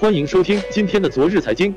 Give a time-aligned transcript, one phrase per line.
[0.00, 1.74] 欢迎收听今天的昨日财经。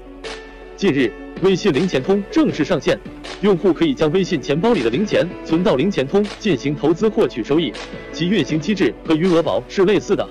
[0.78, 2.98] 近日，微信零钱通正式上线，
[3.42, 7.74] 用户可以将微信钱包里的零钱存到零钱通进行投资获取收益，
[8.14, 10.26] 其运行机制和余额宝是类似的。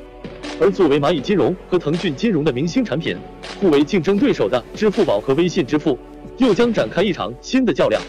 [0.58, 3.14] 而作为蚂蚁金融和腾讯金融的明星产品，
[3.60, 5.98] 互为竞争对手的支付宝和微信支付
[6.38, 8.00] 又将展开一场新的较量。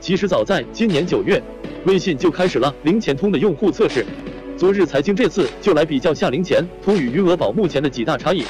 [0.00, 1.40] 其实早在今年九月，
[1.84, 4.04] 微信就开始了零钱通的用户测试。
[4.56, 8.42] 昨日财经这次就来比较下零钱通与余额宝目前的几大差异。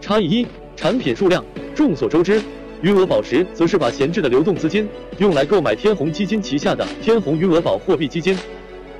[0.00, 0.46] 差异一：
[0.76, 1.44] 产品数量。
[1.74, 2.42] 众所周知，
[2.82, 4.86] 余额宝时则是把闲置的流动资金
[5.18, 8.36] 用来购买天弘基金旗下的天弘余额宝货币基金，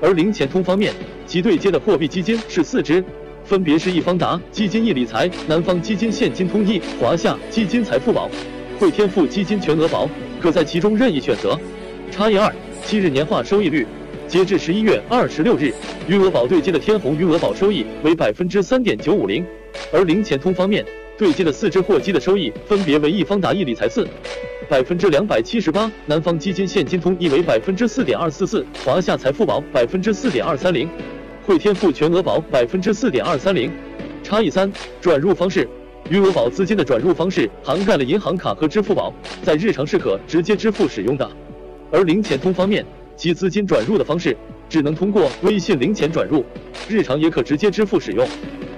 [0.01, 0.93] 而零钱通方面，
[1.27, 3.03] 其对接的货币基金是四只，
[3.43, 8.29] 分别是易方达基金易理财、南方基金现金通易、华夏基金财富宝、
[8.79, 10.09] 汇添富基金全额宝，
[10.41, 11.55] 可在其中任意选择。
[12.09, 12.51] 差异二：
[12.85, 13.85] 七日年化收益率。
[14.27, 15.73] 截至十一月二十六日，
[16.07, 19.45] 余额宝对接的天弘余额宝收益为百分之三点九五零。
[19.91, 20.85] 而零钱通方面
[21.17, 24.07] 对接的四只货基的收益分别为易方达易理财四
[24.69, 30.89] 百分之两百七十八，南方基金现金通亦为百分之四点二四四，华夏财富宝百分之四点二三零，
[31.45, 33.69] 汇添富全额宝百分之四点二三零。
[34.23, 35.67] 差异三：转入方式。
[36.09, 41.29] 余额宝资金的转入方式涵盖了银行卡和支付宝，在日常是可直接支付使用的。
[41.91, 42.85] 而零钱通方面，
[43.17, 44.35] 其资金转入的方式
[44.69, 46.45] 只能通过微信零钱转入，
[46.87, 48.25] 日常也可直接支付使用。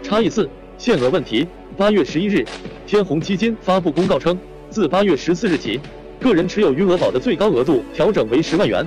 [0.01, 0.49] 差异四。
[0.77, 1.47] 限额问题。
[1.75, 2.45] 八月十一日，
[2.85, 4.37] 天弘基金发布公告称，
[4.69, 5.79] 自八月十四日起，
[6.19, 8.85] 个人持有余额宝的最高额度调整为十万元，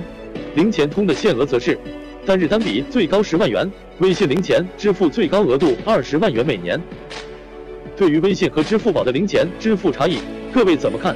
[0.55, 1.77] 零钱通的限额则是
[2.25, 6.81] 单日单笔最高十万元，微信零钱支付最高额度二十万元每年。
[7.95, 10.19] 对于微信和支付宝的零钱支付差异，
[10.53, 11.15] 各位怎么看？